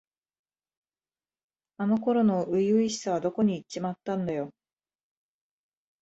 [1.77, 4.49] あの頃の初々しさはどこにいっちまったんだよ。